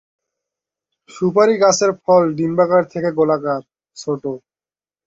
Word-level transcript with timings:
সুপারি 1.09 1.55
গাছের 1.61 1.91
ফল 2.01 2.23
ডিম্বাকার 2.37 2.83
থেকে 2.93 3.09
গোলাকার, 3.17 3.61
ছোট। 3.97 4.23